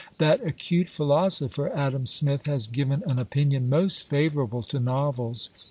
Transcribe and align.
That 0.17 0.43
acute 0.43 0.89
philosopher, 0.89 1.69
Adam 1.75 2.07
Smith, 2.07 2.47
has 2.47 2.65
given 2.65 3.03
an 3.05 3.19
opinion 3.19 3.69
most 3.69 4.09
favourable 4.09 4.63
to 4.63 4.79
NOVELS. 4.79 5.51